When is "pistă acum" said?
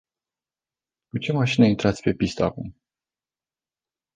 2.13-2.75